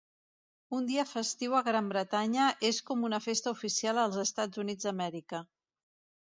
Un 0.77 0.85
dia 0.91 1.03
festiu 1.09 1.53
a 1.57 1.61
Gran 1.67 1.91
Bretanya 1.91 2.47
és 2.71 2.79
com 2.87 3.05
una 3.11 3.21
festa 3.27 3.53
oficial 3.59 4.03
als 4.07 4.19
EUA. 4.25 5.45